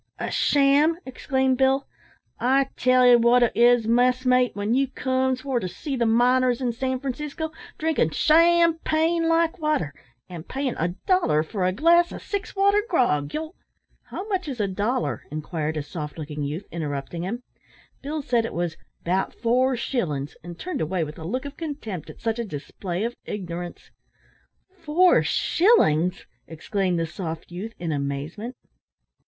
[0.17, 1.85] "A sham!" exclaimed Bill.
[2.39, 6.59] "I tell 'e wot it is, messmate, when you comes for to see the miners
[6.59, 9.93] in San Francisco drinkin' _sham_pain like water,
[10.27, 13.53] an' payin' a dollar for a glass o' six water grog, you'll"
[14.09, 17.43] "How much is a dollar?" inquired a soft looking youth, interrupting him.
[18.01, 22.09] Bill said it was "'bout four shillin's," and turned away with a look of contempt
[22.09, 23.91] at such a display of ignorance.
[24.83, 28.55] "Four shillin's!" exclaimed the soft youth, in amazement.